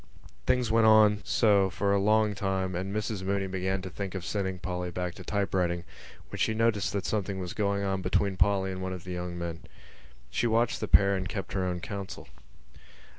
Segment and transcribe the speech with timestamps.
[0.47, 4.25] Things went on so for a long time and Mrs Mooney began to think of
[4.25, 5.83] sending Polly back to typewriting
[6.31, 9.37] when she noticed that something was going on between Polly and one of the young
[9.37, 9.59] men.
[10.31, 12.27] She watched the pair and kept her own counsel.